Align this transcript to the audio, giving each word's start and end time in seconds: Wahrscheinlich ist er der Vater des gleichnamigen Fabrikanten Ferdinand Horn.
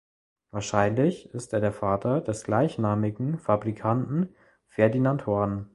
Wahrscheinlich 0.49 1.29
ist 1.35 1.53
er 1.53 1.59
der 1.59 1.71
Vater 1.73 2.21
des 2.21 2.43
gleichnamigen 2.43 3.37
Fabrikanten 3.37 4.33
Ferdinand 4.65 5.27
Horn. 5.27 5.69